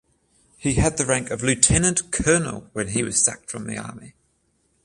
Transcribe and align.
He 0.57 0.73
had 0.73 0.97
the 0.97 1.05
rank 1.05 1.29
of 1.29 1.43
Lieutenant 1.43 2.11
Colonel 2.11 2.71
when 2.73 2.87
he 2.87 3.03
was 3.03 3.23
sacked 3.23 3.51
from 3.51 3.67
the 3.67 3.77
Army. 3.77 4.15